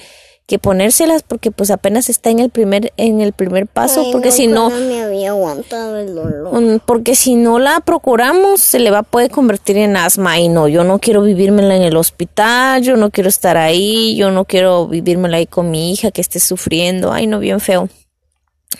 que 0.47 0.57
ponérselas 0.57 1.21
porque 1.21 1.51
pues 1.51 1.69
apenas 1.69 2.09
está 2.09 2.31
en 2.31 2.39
el 2.39 2.49
primer 2.49 2.91
en 2.97 3.21
el 3.21 3.31
primer 3.31 3.67
paso 3.67 4.01
Ay, 4.01 4.11
porque 4.11 4.31
si 4.31 4.47
no 4.47 4.71
me 4.71 5.03
había 5.03 5.29
aguantado 5.29 5.99
el 5.99 6.15
dolor. 6.15 6.61
Mm, 6.61 6.79
Porque 6.83 7.13
si 7.13 7.35
no 7.35 7.59
la 7.59 7.79
procuramos, 7.81 8.59
se 8.59 8.79
le 8.79 8.89
va 8.89 8.99
a 8.99 9.03
poder 9.03 9.29
convertir 9.29 9.77
en 9.77 9.95
asma. 9.95 10.39
Y 10.39 10.49
no, 10.49 10.67
yo 10.67 10.83
no 10.83 10.97
quiero 10.97 11.21
vivírmela 11.21 11.75
en 11.75 11.83
el 11.83 11.95
hospital, 11.95 12.81
yo 12.81 12.97
no 12.97 13.11
quiero 13.11 13.29
estar 13.29 13.55
ahí, 13.55 14.15
yo 14.17 14.31
no 14.31 14.45
quiero 14.45 14.87
vivírmela 14.87 15.37
ahí 15.37 15.45
con 15.45 15.69
mi 15.69 15.93
hija 15.93 16.09
que 16.09 16.21
esté 16.21 16.39
sufriendo. 16.39 17.13
Ay, 17.13 17.27
no, 17.27 17.37
bien 17.37 17.59
feo. 17.59 17.87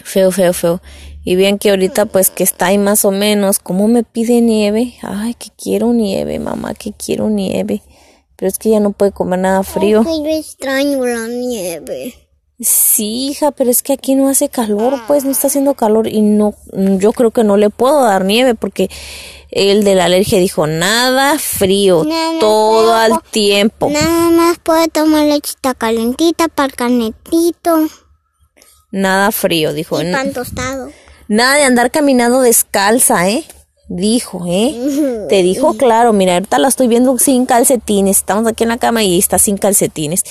Feo, 0.04 0.32
feo, 0.32 0.54
feo. 0.54 0.82
Y 1.24 1.36
bien 1.36 1.58
que 1.58 1.70
ahorita 1.70 2.06
pues 2.06 2.30
que 2.30 2.44
está 2.44 2.68
ahí 2.68 2.78
más 2.78 3.06
o 3.06 3.12
menos, 3.12 3.60
¿cómo 3.60 3.88
me 3.88 4.04
pide 4.04 4.42
nieve? 4.42 4.96
Ay, 5.02 5.36
que 5.36 5.50
quiero 5.58 5.94
nieve, 5.94 6.40
mamá, 6.40 6.74
que 6.74 6.92
quiero 6.94 7.30
nieve. 7.30 7.82
Pero 8.36 8.50
es 8.50 8.58
que 8.58 8.72
ya 8.72 8.80
no 8.80 8.92
puede 8.92 9.12
comer 9.12 9.40
nada 9.40 9.64
frío. 9.64 10.04
Ay, 10.06 10.24
yo 10.24 10.30
extraño 10.30 11.06
la 11.06 11.28
nieve. 11.28 12.14
Sí, 12.60 13.30
hija, 13.30 13.52
pero 13.52 13.70
es 13.70 13.82
que 13.84 13.94
aquí 13.94 14.16
no 14.16 14.30
hace 14.30 14.48
calor, 14.48 15.02
pues 15.08 15.26
no 15.26 15.32
está 15.32 15.48
haciendo 15.48 15.74
calor 15.74 16.08
y 16.08 16.22
no, 16.22 16.54
yo 16.72 17.12
creo 17.12 17.32
que 17.32 17.44
no 17.44 17.58
le 17.58 17.70
puedo 17.70 18.04
dar 18.04 18.26
nieve 18.26 18.56
porque 18.56 18.90
el 19.50 19.84
de 19.84 19.96
la 19.96 20.06
alergia 20.06 20.40
dijo 20.40 20.66
nada 20.68 21.38
frío 21.40 22.04
Nada 22.04 22.40
todo 22.40 22.94
al 22.96 23.22
tiempo. 23.32 23.90
Nada 23.90 24.30
más 24.30 24.60
puede 24.60 24.88
tomar 24.88 25.26
lechita 25.26 25.74
calentita 25.74 26.48
para 26.48 26.68
el 26.68 26.76
canetito 26.76 27.88
Nada 28.94 29.32
frío, 29.32 29.74
dijo. 29.74 30.00
y 30.00 30.12
pan 30.12 30.34
tostado. 30.34 30.92
Nada 31.28 31.56
de 31.56 31.64
andar 31.64 31.90
caminando 31.90 32.42
descalza, 32.42 33.28
¿eh? 33.28 33.44
Dijo, 33.90 34.46
¿eh? 34.48 35.26
Te 35.30 35.42
dijo 35.42 35.74
claro, 35.74 36.14
mira, 36.14 36.34
ahorita 36.36 36.60
la 36.60 36.68
estoy 36.68 36.88
viendo 36.88 37.18
sin 37.18 37.48
calcetines. 37.48 38.18
Estamos 38.18 38.46
aquí 38.46 38.62
en 38.62 38.70
la 38.70 38.78
cama 38.78 39.04
y 39.04 39.18
está 39.18 39.40
sin 39.40 39.58
calcetines. 39.58 40.22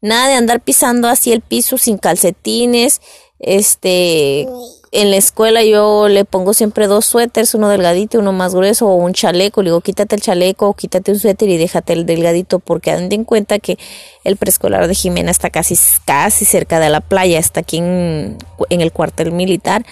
Nada 0.00 0.26
de 0.26 0.34
andar 0.34 0.60
pisando 0.60 1.06
así 1.06 1.30
el 1.30 1.42
piso 1.42 1.78
sin 1.78 1.96
calcetines. 1.96 3.00
Este, 3.38 4.48
en 4.90 5.10
la 5.10 5.16
escuela 5.16 5.62
yo 5.64 6.08
le 6.08 6.24
pongo 6.24 6.54
siempre 6.54 6.86
dos 6.86 7.04
suéteres, 7.04 7.54
uno 7.54 7.68
delgadito 7.68 8.16
y 8.16 8.20
uno 8.20 8.32
más 8.32 8.54
grueso, 8.54 8.86
o 8.86 8.94
un 8.94 9.12
chaleco. 9.12 9.62
Le 9.62 9.70
digo, 9.70 9.80
quítate 9.80 10.16
el 10.16 10.22
chaleco, 10.22 10.74
quítate 10.74 11.12
un 11.12 11.18
suéter 11.18 11.48
y 11.48 11.58
déjate 11.58 11.92
el 11.92 12.06
delgadito, 12.06 12.58
porque 12.58 12.90
anden 12.90 13.20
en 13.20 13.24
cuenta 13.24 13.58
que 13.58 13.78
el 14.24 14.36
preescolar 14.36 14.88
de 14.88 14.94
Jimena 14.94 15.30
está 15.30 15.50
casi, 15.50 15.76
casi 16.04 16.44
cerca 16.44 16.80
de 16.80 16.88
la 16.88 17.00
playa, 17.00 17.38
está 17.38 17.60
aquí 17.60 17.78
en, 17.78 18.38
el 18.70 18.92
cuartel 18.92 19.32
militar. 19.32 19.84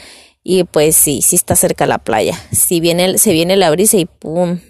Y 0.42 0.64
pues 0.64 0.96
sí, 0.96 1.22
sí 1.22 1.36
está 1.36 1.56
cerca 1.56 1.86
la 1.86 1.98
playa. 1.98 2.38
Si 2.52 2.80
viene, 2.80 3.18
se 3.18 3.32
viene 3.32 3.56
la 3.56 3.70
brisa 3.70 3.96
y 3.96 4.06
pum. 4.06 4.60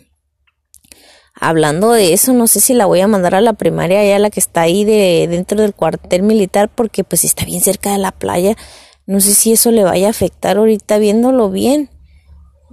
Hablando 1.39 1.93
de 1.93 2.15
eso, 2.15 2.33
no 2.33 2.47
sé 2.47 2.61
si 2.61 2.73
la 2.73 2.87
voy 2.87 3.01
a 3.01 3.07
mandar 3.07 3.35
a 3.35 3.43
la 3.43 3.53
primaria, 3.53 4.01
allá 4.01 4.19
la 4.19 4.31
que 4.31 4.41
está 4.41 4.63
ahí 4.63 4.87
de 4.87 5.27
dentro 5.29 5.61
del 5.61 5.75
cuartel 5.75 6.23
militar, 6.23 6.71
porque 6.75 7.05
pues 7.05 7.25
está 7.25 7.45
bien 7.45 7.61
cerca 7.61 7.93
de 7.93 7.99
la 7.99 8.11
playa, 8.11 8.57
no 9.07 9.21
sé 9.21 9.35
si 9.35 9.53
eso 9.53 9.71
le 9.71 9.85
vaya 9.85 10.09
a 10.09 10.11
afectar 10.11 10.57
ahorita 10.57 10.99
viéndolo 10.99 11.51
bien. 11.51 11.91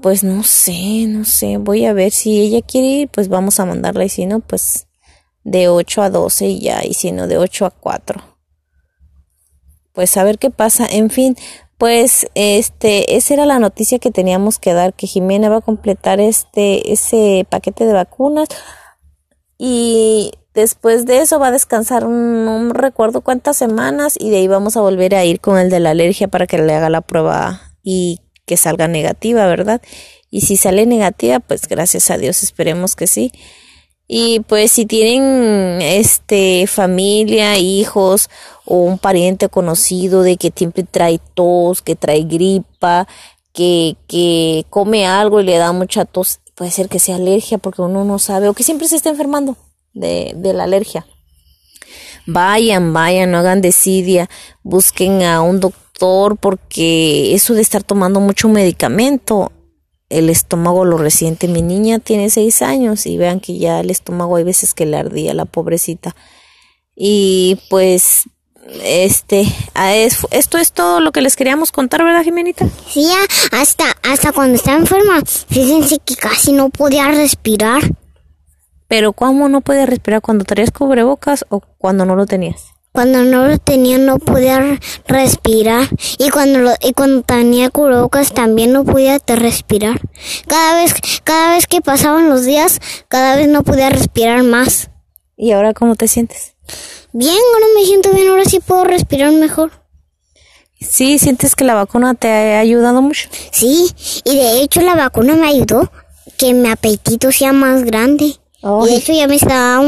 Pues 0.01 0.23
no 0.23 0.43
sé, 0.43 1.05
no 1.07 1.23
sé, 1.23 1.57
voy 1.57 1.85
a 1.85 1.93
ver 1.93 2.11
si 2.11 2.41
ella 2.41 2.61
quiere 2.61 2.87
ir, 2.87 3.09
pues 3.09 3.29
vamos 3.29 3.59
a 3.59 3.65
mandarla. 3.65 4.03
Y 4.05 4.09
si 4.09 4.25
no, 4.25 4.41
pues 4.41 4.87
de 5.43 5.69
8 5.69 6.01
a 6.01 6.09
12 6.09 6.47
y 6.47 6.59
ya, 6.59 6.83
y 6.83 6.93
si 6.93 7.11
no, 7.11 7.27
de 7.27 7.37
8 7.37 7.65
a 7.65 7.71
4 7.71 8.33
pues 9.93 10.17
a 10.17 10.23
ver 10.23 10.39
qué 10.39 10.49
pasa. 10.49 10.85
En 10.85 11.09
fin, 11.09 11.37
pues 11.77 12.27
este, 12.35 13.15
esa 13.15 13.35
era 13.35 13.45
la 13.45 13.59
noticia 13.59 13.99
que 13.99 14.11
teníamos 14.11 14.59
que 14.59 14.73
dar, 14.73 14.93
que 14.93 15.07
Jimena 15.07 15.49
va 15.49 15.57
a 15.57 15.61
completar 15.61 16.19
este, 16.19 16.91
ese 16.91 17.45
paquete 17.49 17.85
de 17.85 17.93
vacunas. 17.93 18.49
Y 19.57 20.31
después 20.53 21.05
de 21.05 21.19
eso 21.19 21.39
va 21.39 21.47
a 21.47 21.51
descansar 21.51 22.05
un, 22.05 22.45
no 22.45 22.73
recuerdo 22.73 23.21
cuántas 23.21 23.57
semanas 23.57 24.15
y 24.19 24.29
de 24.29 24.37
ahí 24.37 24.47
vamos 24.47 24.77
a 24.77 24.81
volver 24.81 25.15
a 25.15 25.25
ir 25.25 25.39
con 25.39 25.57
el 25.57 25.69
de 25.69 25.79
la 25.79 25.91
alergia 25.91 26.27
para 26.27 26.47
que 26.47 26.57
le 26.57 26.73
haga 26.73 26.89
la 26.89 27.01
prueba 27.01 27.73
y 27.83 28.19
que 28.45 28.57
salga 28.57 28.87
negativa, 28.87 29.47
¿verdad? 29.47 29.81
Y 30.29 30.41
si 30.41 30.57
sale 30.57 30.85
negativa, 30.85 31.39
pues 31.39 31.67
gracias 31.67 32.09
a 32.11 32.17
Dios, 32.17 32.43
esperemos 32.43 32.95
que 32.95 33.07
sí. 33.07 33.31
Y 34.07 34.41
pues 34.41 34.71
si 34.71 34.85
tienen 34.85 35.81
este 35.81 36.67
familia, 36.67 37.57
hijos 37.57 38.29
o 38.65 38.77
un 38.77 38.97
pariente 38.99 39.49
conocido 39.49 40.23
de 40.23 40.37
que 40.37 40.51
siempre 40.55 40.83
trae 40.83 41.19
tos, 41.33 41.81
que 41.81 41.95
trae 41.95 42.23
gripa, 42.23 43.07
que, 43.53 43.95
que 44.07 44.65
come 44.69 45.07
algo 45.07 45.39
y 45.39 45.43
le 45.45 45.57
da 45.57 45.71
mucha 45.71 46.05
tos, 46.05 46.41
puede 46.55 46.71
ser 46.71 46.89
que 46.89 46.99
sea 46.99 47.15
alergia 47.15 47.57
porque 47.57 47.81
uno 47.81 48.03
no 48.03 48.19
sabe 48.19 48.49
o 48.49 48.53
que 48.53 48.63
siempre 48.63 48.87
se 48.87 48.97
está 48.97 49.09
enfermando 49.09 49.57
de, 49.93 50.33
de 50.35 50.53
la 50.53 50.63
alergia. 50.65 51.05
vayan, 52.25 52.93
vayan, 52.93 53.31
no 53.31 53.39
hagan 53.39 53.61
desidia, 53.61 54.29
busquen 54.63 55.23
a 55.23 55.41
un 55.41 55.59
doctor 55.59 56.37
porque 56.37 57.33
eso 57.33 57.53
de 57.53 57.61
estar 57.61 57.83
tomando 57.83 58.19
mucho 58.19 58.49
medicamento, 58.49 59.51
el 60.09 60.29
estómago 60.29 60.85
lo 60.85 60.97
resiente. 60.97 61.47
Mi 61.47 61.61
niña 61.61 61.99
tiene 61.99 62.29
seis 62.29 62.61
años 62.61 63.05
y 63.05 63.17
vean 63.17 63.39
que 63.39 63.57
ya 63.57 63.79
el 63.79 63.89
estómago 63.89 64.35
hay 64.35 64.43
veces 64.43 64.73
que 64.73 64.85
le 64.85 64.97
ardía 64.97 65.33
la 65.33 65.45
pobrecita. 65.45 66.15
Y 66.95 67.59
pues 67.69 68.23
este, 68.83 69.45
esto 70.31 70.57
es 70.57 70.71
todo 70.71 70.99
lo 70.99 71.11
que 71.11 71.21
les 71.21 71.35
queríamos 71.35 71.71
contar, 71.71 72.03
¿verdad, 72.03 72.23
Jimenita? 72.23 72.67
Sí, 72.87 73.07
hasta, 73.51 73.85
hasta 74.03 74.31
cuando 74.31 74.55
estaba 74.55 74.77
enferma, 74.77 75.21
fíjense 75.25 75.97
que 76.05 76.15
casi 76.15 76.53
no 76.53 76.69
podía 76.69 77.09
respirar. 77.09 77.81
Pero 78.87 79.13
¿cómo 79.13 79.49
no 79.49 79.61
podía 79.61 79.85
respirar 79.85 80.21
cuando 80.21 80.45
tenías 80.45 80.71
cubrebocas 80.71 81.45
o 81.49 81.61
cuando 81.77 82.05
no 82.05 82.15
lo 82.15 82.25
tenías? 82.25 82.73
Cuando 82.91 83.23
no 83.23 83.47
lo 83.47 83.57
tenía 83.57 83.97
no 83.97 84.19
podía 84.19 84.79
respirar 85.07 85.87
y 86.19 86.29
cuando 86.29 86.59
lo, 86.59 86.73
y 86.79 86.93
cuando 86.93 87.23
tenía 87.23 87.71
cubrebocas 87.71 88.33
también 88.33 88.71
no 88.71 88.83
podía 88.83 89.19
respirar. 89.25 89.99
Cada 90.45 90.75
vez 90.75 90.93
cada 91.23 91.55
vez 91.55 91.65
que 91.65 91.81
pasaban 91.81 92.29
los 92.29 92.45
días, 92.45 92.79
cada 93.07 93.35
vez 93.35 93.47
no 93.47 93.63
podía 93.63 93.89
respirar 93.89 94.43
más. 94.43 94.91
¿Y 95.35 95.53
ahora 95.53 95.73
cómo 95.73 95.95
te 95.95 96.07
sientes? 96.07 96.53
Bien, 97.13 97.37
ahora 97.53 97.65
me 97.75 97.85
siento 97.85 98.13
bien, 98.13 98.27
ahora 98.29 98.45
sí 98.45 98.59
puedo 98.59 98.83
respirar 98.83 99.31
mejor. 99.31 99.71
Sí, 100.79 101.17
¿sientes 101.17 101.55
que 101.55 101.63
la 101.63 101.73
vacuna 101.73 102.13
te 102.13 102.27
ha 102.27 102.59
ayudado 102.59 103.01
mucho? 103.01 103.29
Sí, 103.51 103.91
y 104.25 104.35
de 104.35 104.61
hecho 104.61 104.81
la 104.81 104.95
vacuna 104.95 105.35
me 105.35 105.47
ayudó 105.47 105.91
que 106.37 106.53
mi 106.53 106.69
apetito 106.69 107.31
sea 107.31 107.53
más 107.53 107.83
grande. 107.83 108.35
Y 108.63 108.89
de 108.89 108.95
hecho 108.95 109.13
ya 109.13 109.27
me 109.27 109.35
está 109.35 109.81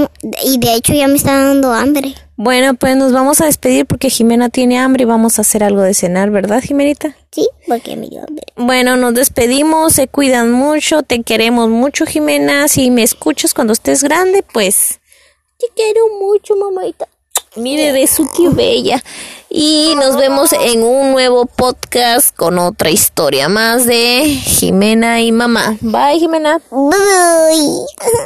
y 0.43 0.57
de 0.57 0.75
hecho 0.75 0.93
ya 0.93 1.07
me 1.07 1.15
está 1.15 1.45
dando 1.45 1.71
hambre. 1.71 2.13
Bueno, 2.35 2.73
pues 2.73 2.97
nos 2.97 3.13
vamos 3.13 3.39
a 3.39 3.45
despedir 3.45 3.85
porque 3.85 4.09
Jimena 4.09 4.49
tiene 4.49 4.77
hambre 4.77 5.03
y 5.03 5.05
vamos 5.05 5.39
a 5.39 5.43
hacer 5.43 5.63
algo 5.63 5.81
de 5.81 5.93
cenar, 5.93 6.29
¿verdad, 6.31 6.61
Jimenita? 6.61 7.15
Sí, 7.31 7.47
porque 7.67 7.95
me 7.95 8.09
dio 8.09 8.21
hambre. 8.27 8.43
Bueno, 8.57 8.97
nos 8.97 9.13
despedimos, 9.13 9.93
se 9.93 10.09
cuidan 10.09 10.51
mucho, 10.51 11.03
te 11.03 11.23
queremos 11.23 11.69
mucho, 11.69 12.05
Jimena. 12.05 12.67
Si 12.67 12.91
me 12.91 13.03
escuchas 13.03 13.53
cuando 13.53 13.71
estés 13.71 14.03
grande, 14.03 14.43
pues 14.51 14.99
te 15.57 15.67
quiero 15.73 16.01
mucho, 16.19 16.55
mamita. 16.57 17.07
Mire 17.55 17.93
de 17.93 18.05
su 18.07 18.27
bella. 18.51 19.01
Y 19.49 19.93
nos 19.95 20.17
vemos 20.17 20.51
en 20.51 20.83
un 20.83 21.13
nuevo 21.13 21.45
podcast 21.45 22.35
con 22.35 22.59
otra 22.59 22.89
historia 22.89 23.47
más 23.47 23.85
de 23.85 24.25
Jimena 24.25 25.21
y 25.21 25.31
mamá. 25.31 25.77
Bye, 25.79 26.19
Jimena. 26.19 26.61
Bye. 26.69 27.85